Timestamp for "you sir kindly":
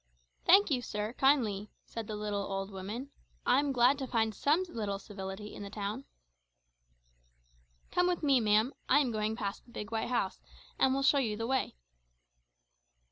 0.71-1.69